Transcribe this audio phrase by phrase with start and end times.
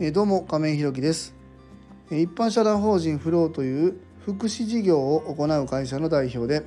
[0.00, 1.34] えどうも亀井ひろきです。
[2.08, 6.64] 一般社団法人フローという福祉事業を行う会社の代表で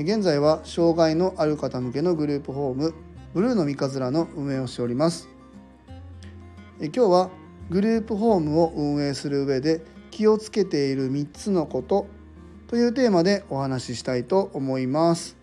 [0.00, 2.94] 現在は障害のある方向けのグループホーム
[3.34, 5.28] ブルーの三日面の運営をしております。
[6.78, 7.30] 今日は
[7.70, 9.80] グループホームを運営する上で
[10.12, 12.06] 気をつけている3つのこと
[12.68, 15.41] というテーマでお話ししたいと思います。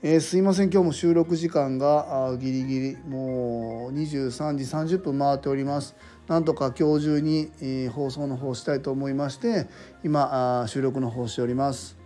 [0.00, 4.54] えー、すいません今日も収録時間がギリギリもう23
[4.86, 5.96] 時30分回っております。
[6.28, 9.66] なんとか今日中に、えー、放送の方したいと思いまして
[10.04, 11.96] 今あ収録の方しております。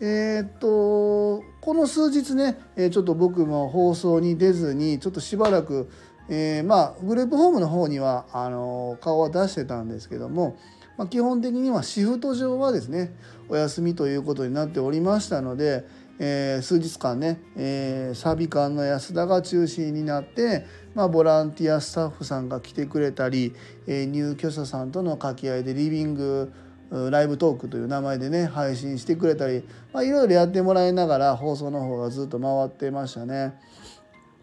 [0.00, 5.90] えー、っとこの数日ね、えちょっと僕も放送に出ずにちょっとしばらく、
[6.30, 10.56] えまあグループホームの方にはあの顔は出してたんですけども
[11.00, 13.14] まあ、基本的にはシフト上はですね
[13.48, 15.86] お休みということになっておりましたので、
[16.22, 23.54] えー、数日間ね、えー、サビ館の安田が中心になって、まあ、ボランティアスタッフさんが来てくれたり、
[23.86, 26.52] えー、入居者さんとの掛け合いでリビング
[26.90, 33.58] ライブトークという名前でね配信してくれたり、ま、いろいろやってもらいながら放送の方がずっと回ってましたね。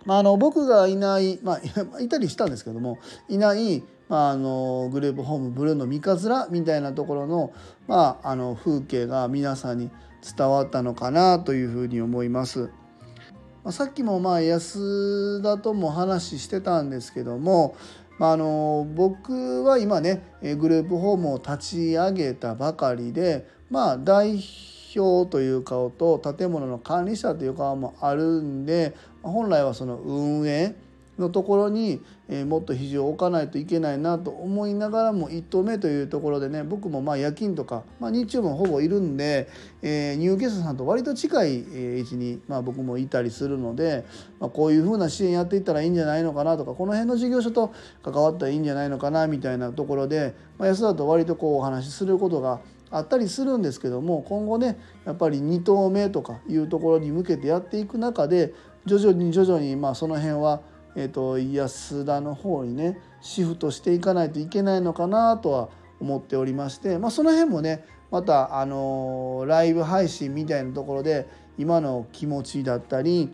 [0.05, 1.59] まあ、あの僕がいない、ま
[1.95, 7.51] あ、 いたりしたんですけどもいない、まあ、あのグループホームブルーの三日面みたいなところの,、
[7.87, 9.91] まあ、あの風景が皆さんに
[10.35, 12.69] 伝わったのかなというふうに思います。
[13.63, 17.75] ま、さっきもまあ安田とも話してたんですけども、
[18.17, 24.39] まあ、あの僕は今ねグループホームを立ち上げたばかりで、まあ、代
[24.95, 30.75] 表という顔と建物の管理者という顔もあるんで本来はその運営
[31.19, 39.49] のところに、えー、もっと比重を置かないといけないなと思いながらも1棟目というところでね僕もまあ夜勤とか、まあ、日中もほぼいるんで、
[39.81, 41.59] えー、入居者さんと割と近い
[41.99, 44.05] 位置に、まあ、僕もいたりするので、
[44.39, 47.73] まあ、こういうふうな支援やっていったらいいんじゃないのかなとかこの辺の事業所と
[48.03, 58.53] 関わったらいいんじゃないのかなみたいなところで、まあ、安田と割とこうお話しすることがあったりするんですけども今後ねやっぱり2棟目とかいうところに向けてやっていく中で
[58.85, 60.61] 徐々に徐々にまあその辺は
[60.97, 65.69] えーと、安田の方にねシフトしていかないといけないのかなとは
[65.99, 71.27] 思っておりまして、まあ、その辺もねまたあのライブ配信みたいなところで
[71.59, 73.31] 今の気持ちだったり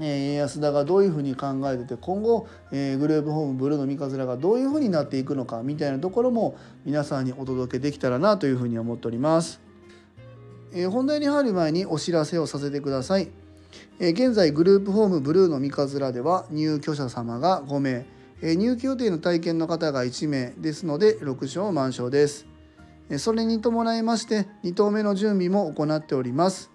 [0.00, 9.60] え安田がどういうふうに考えてて今後、えグループホームブルーの三日面がどういうふうになっていくのかみたいなところも皆さんにお届けできたらなというふうに思っております。
[10.72, 13.28] え本題に入る前にお知らせをさせてください。
[14.00, 18.06] 現在グループホームブルーの三日面では入居者様が5名。
[18.40, 20.52] 入居予定の体験の方が1名。
[20.56, 22.46] ですので6床満床です。
[23.16, 26.70] それに伴いまして2棟目の準備も行っております。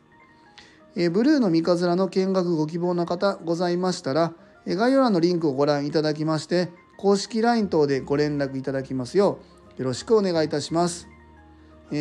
[0.96, 4.34] ブルーの三日面の見学ご希望の方ございましたら
[4.68, 9.40] 概要欄のリンクをご覧いただきまして公式 LINE 等でご連絡いただきますよ
[9.78, 11.08] うよろしくお願いいたします。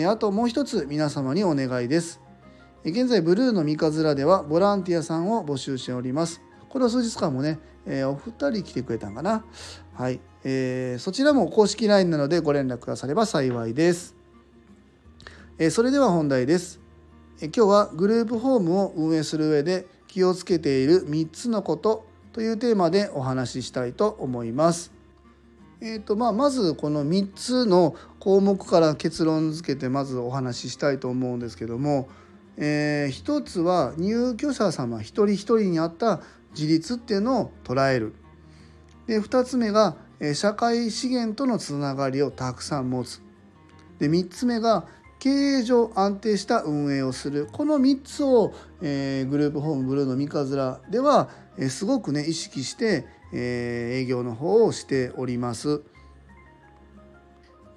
[0.08, 2.21] あともう一つ皆様にお願いです。
[2.84, 6.42] 現在ブルーの三日面ではボランティアさんを募集しております。
[6.68, 9.44] これは数日間もね、えー、お二人来てくれたんかな。
[9.94, 14.16] はい、えー、そちらも公式 LINE なのでご連絡くだされば幸いです、
[15.58, 16.80] えー、それでは本題です、
[17.40, 24.92] え今日はグループホームを運営する上で気をつけている3つのことというテーマでお話ししたいと思います。
[25.82, 32.08] えーとまあ、まずこの3つの項目から結論付けてまずお話ししたいと思うんですけども
[32.56, 36.20] えー、一つは入居者様一人一人に合った
[36.54, 38.14] 自立っていうのを捉える。
[39.06, 39.96] で2つ目が
[40.34, 43.20] 社会資源とのつながりをたくさん持つ。
[43.98, 44.86] で3つ目が
[45.18, 47.48] 経営上安定した運営をする。
[47.52, 55.82] この3つを、えー、グループホームブルーの三日面では、えー、すごくね意識して、えー、営業の方をしております。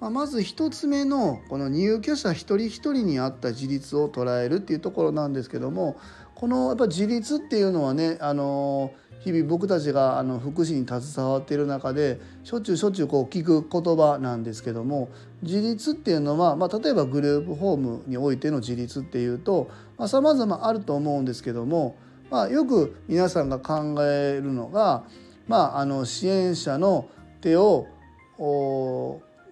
[0.00, 5.96] まあ、まず1つ目のこの入居者一人一人に合った自立を捉えるっていうところなんですけども
[6.34, 15.08] このやっぱ自立っていうのはねあの日々僕たちがあの福祉に携わっている中でしょっちゅうしょっちゅうこう聞く言葉なんですけども
[15.42, 19.70] 自立っていうのは、まあ、例えばグループホームにおいての自立っていうと
[20.06, 21.96] さまざ、まあ、ると思うんですけども、
[22.30, 25.04] まあ、よく皆さんが考えるのが、
[25.48, 27.08] まあ、あの支援者の
[27.40, 27.86] 手を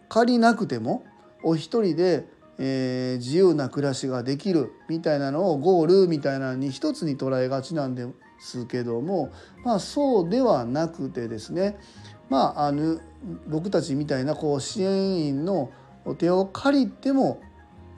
[0.08, 1.04] 借りなくても
[1.42, 2.26] お一人で、
[2.58, 8.06] えー、自由な暮らしができるみたいなのをゴールみたいなのに一つに捉えがちなんで
[8.38, 9.30] すけども
[9.64, 11.76] まあそうではなくてですね
[12.30, 13.00] まああの
[13.48, 15.70] 僕たちみたいなこう支援員の
[16.18, 17.40] 手を借りても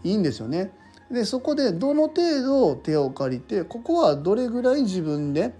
[0.04, 0.72] いいんですよね。
[1.10, 5.54] でそこでどの程度手を借りてここはどれぐらい自分で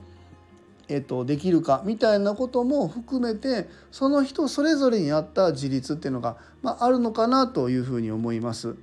[0.89, 8.77] えっと、できるかみたいなことも含めてその人それぞれに合った自立っていうのが、まあ、あるのかなというふうに思います。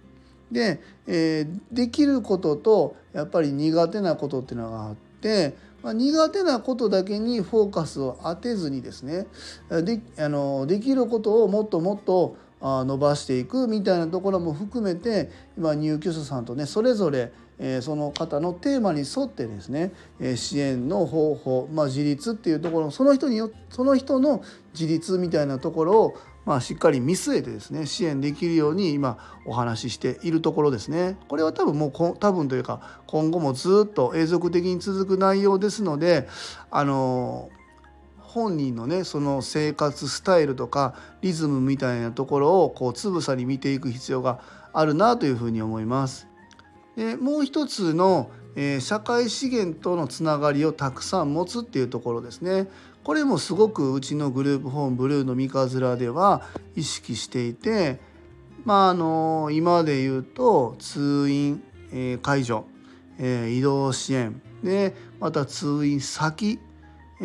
[0.52, 9.28] で、えー、できることとやっぱり苦手なことっていうのがあって、まあ、苦手なことだけにフォーカスを当てずにですね
[9.70, 17.34] であのできることをもっともっと伸ばしていくみたいなところも含めて今入居者さんとねそれぞれ
[17.82, 19.92] その方のテーマに沿ってですね
[20.36, 24.44] 支援の方法、まあ、自立っていうところその人によその人の
[24.74, 31.18] 自立みたいなところをまあ、しっかり見据えてですね支援できるように今お話ししているところですね。
[31.30, 36.28] これは多分もう多分というか今後もずっと永続的に続く内容ですので
[36.70, 37.50] あの
[38.34, 44.40] 本人のねその生活スタイルとかリズムみたいなところをこうつぶさに見ていく必要が
[44.74, 46.28] あるなというふうに思います。
[46.96, 52.68] でもう一つの、えー、社会資源とのつながりをたくさん持つっていうところですね。
[53.04, 56.42] これもすごくうちのグループホームブルーの三日面では
[56.76, 58.00] 意識していて
[58.66, 62.62] まああの今で言うと通院、えー、介助、
[63.20, 66.60] えー、移動支援でまた通院先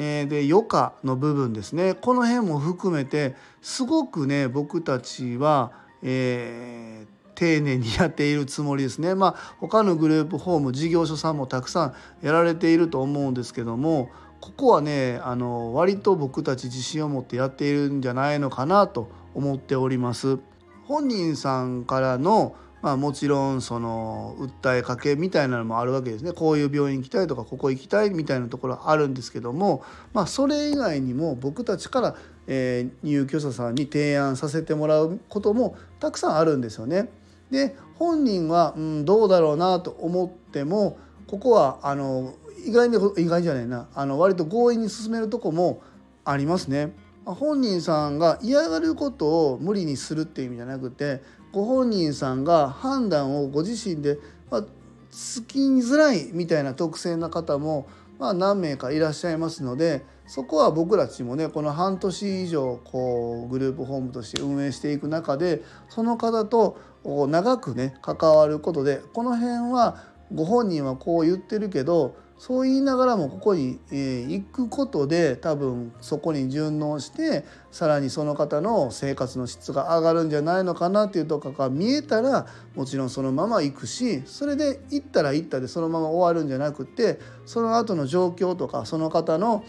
[0.01, 5.73] えで余暇の部分ですねこの辺も含めてすごくね僕たちは、
[6.03, 9.17] えー、丁寧にやっているつもりですね。
[9.17, 14.11] まあ他のグループホーム事業所さんもたくさんやられていると思うんですけども
[14.41, 20.39] ここはねあの割と僕たち自信を持ってやっているんじゃないのかなと思っております。
[20.85, 29.83] 本人さんからのまあ、もちろんその訴えかけみたいなのもあるわけですねこういう病院行きたいとかここ行きたいみたいなところあるんですけども、
[30.13, 32.17] まあ、それ以外にも僕たちから、
[32.47, 37.09] えー、入居者さんに提案させてもらうこともたくさんあるんですよね。
[37.51, 42.35] で本人は、うん、どうだろうなと思ってもここはあの
[42.65, 45.83] 意外に意外じゃないなあの割と強引に進めるとこも
[46.25, 46.93] ありますね。
[47.35, 51.23] 本人さんが嫌がることを無理にするっていう意味じゃなくて
[51.53, 54.19] ご本人さんが判断をご自身で、
[54.51, 54.65] まあ、
[55.11, 57.89] つきづらいみたいな特性な方も、
[58.19, 70.05] まあ、何名かいらっしゃいますのでそこは僕たちもねこの半年以上こうグループホームとして運営していく中でその方と長くね関わることでこの辺は
[70.35, 82.47] ご本人はこう言ってるけどそう言いながらもここに、え行くことで多分そこに順応してさらにその方の生活の質が上がるんじゃないのかなっていうとこが見えたら
[82.77, 89.65] もちろんそのまま行くしそれで行ったら行ったでそのまま終わるんじゃなくてその後の状況とかその方の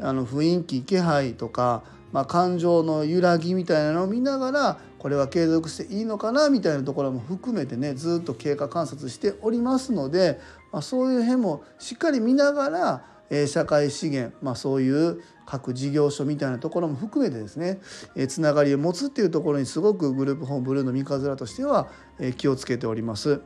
[0.00, 1.84] あの雰囲気気配とか、
[2.14, 10.38] まあ、感情の揺らぎみたいなのを見ながらこれは継続していいのかなみたいなところも含めてねずっと経過観察しておりますので、
[10.70, 17.80] まあ、そういう辺もしっかり見ながら、えー、社会資源、まあ、そういう各事業所みたいなところも含めてですね、
[18.14, 21.88] えー、つながりを持つっていうところにすごくグループホームブルーの三日面としては、
[22.20, 23.40] えー、気をつけております。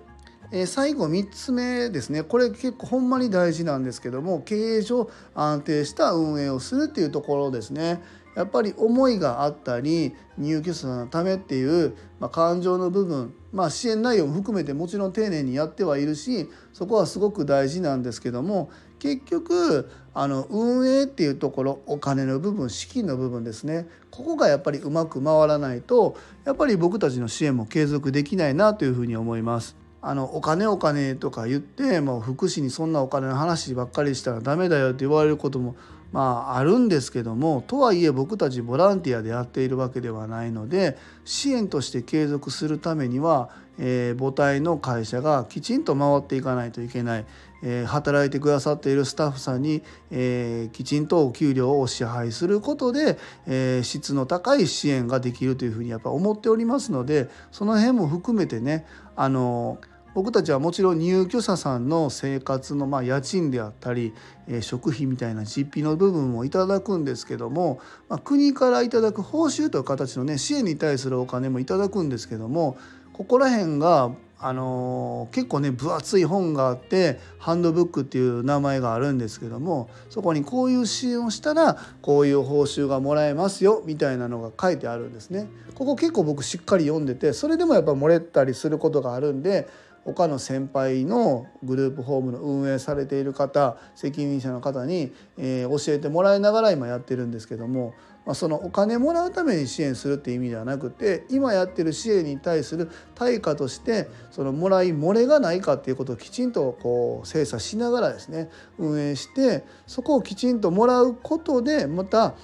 [0.51, 8.01] え最後3つ目ですねこれ結構ほんまに大事なんですけども経営上安定した運営をするっていうところですね。
[8.39, 18.71] やっぱり思いがあったり入居者のためっていう、まあ、感情の部分、まあ、支援内容も含めてもちろん丁寧にやってはいるしそこはすごく大事なんですけども
[19.01, 29.77] 結局あの運営っていうところお金の部分資金の部分ですねここがやっぱりうまく回らないとやっぱり僕たちの支援も継続できないなというふうに思います。
[30.01, 35.75] あのお金お金とか言ってもう福祉にそんなお金の話ばっかりしたらダメだよって言われることも
[36.13, 47.27] まああるんですけどもとはいえ僕たちボランティアでやっているわけではないので支援として継続するためには、えー、母体の会社がきちんと回っていかないといけない、
[47.63, 59.79] えー、働いてくださっているスタッフさんに、えー、きちんとお給料を支配することで、え質の高い支援ができるというふうにやっぱ思っておりますのでその辺も含めてねあの
[60.15, 64.15] 僕たちはもちろん入居者さんの生活のま家賃であったり、
[64.49, 72.77] え食費みたいな実費の部分もいただくんですけども、ま国からいただく報酬という形のね支援に対するお金もいただくんですけども
[73.13, 85.49] ここら辺があの、結構ね分厚い本があってハンドブックっていう名前があるんですけどもそこにこういう支援をしたらこういう報酬がもらえますよみたいなのが書いてあるんですね。
[85.75, 89.69] ここ結構僕しっかり読んでてそれでもやっぱ漏れたりすることがあるんで
[90.15, 97.93] 他の先輩のグループホームの運営されている方責任者の方に、えー、教えてもらいながら今やってるんですけども、
[98.25, 108.49] まあ、そのお金もらうために支援するっていう意味ではなくて今やってる支援に対する対価としてそのもらい漏れがないかっていうことをきちんとこう精査しながらですね
[108.79, 112.35] 運営してそこをきちんともらうことでまた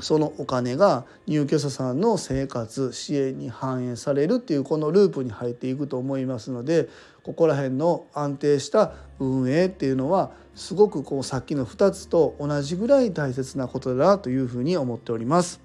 [0.00, 6.88] そのお金が入居者さんの生活支援に反映されるっていうこのループに入っていくと思いますので
[7.22, 15.60] ここら辺の安定した運営っていうのはすごくこうさっきの2つと同じぐらい大切なことだなというふうに思っております。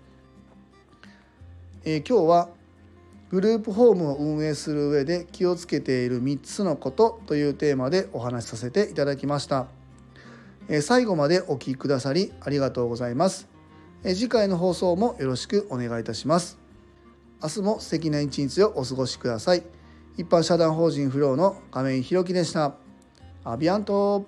[1.83, 2.49] えー、今日は
[3.29, 9.67] グループホームを運営する上で気をつけている3つのことというテーマでお話しさせていただきました。
[10.67, 13.50] え最後までお聴きくださりありがとうございます。
[14.03, 16.57] 次回の放送もよろしくお願いいたします。
[17.41, 19.63] 明日も素敵な一日をお過ごしください。
[20.17, 22.73] 一般社団法人フローの亀井弘樹でした。
[23.43, 24.25] アビアント